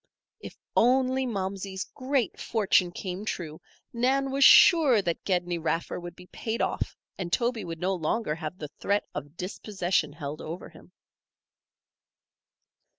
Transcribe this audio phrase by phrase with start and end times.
[0.39, 3.61] If only Momsey's great fortune came true,
[3.93, 8.33] Nan was sure that Gedney Raffer would be paid off and Toby would no longer
[8.33, 10.91] have the threat of dispossession held over him.